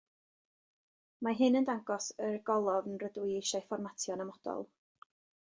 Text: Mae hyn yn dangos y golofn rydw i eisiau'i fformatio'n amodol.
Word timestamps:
Mae 1.27 1.35
hyn 1.41 1.57
yn 1.59 1.67
dangos 1.67 2.09
y 2.29 2.31
golofn 2.49 2.97
rydw 3.05 3.29
i 3.33 3.37
eisiau'i 3.43 3.69
fformatio'n 3.69 4.25
amodol. 4.29 4.67